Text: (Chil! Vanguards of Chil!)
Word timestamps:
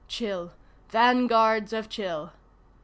(Chil! 0.07 0.51
Vanguards 0.89 1.73
of 1.73 1.87
Chil!) 1.87 2.31